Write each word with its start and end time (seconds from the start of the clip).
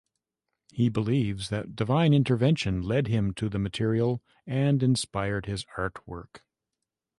He 0.71 0.89
believes 0.89 1.49
that 1.49 1.75
divine 1.75 2.11
intervention 2.11 2.81
led 2.81 3.05
him 3.05 3.35
to 3.35 3.49
the 3.49 3.59
material 3.59 4.23
and 4.47 4.81
inspired 4.81 5.45
his 5.45 5.63
artwork. 5.77 6.39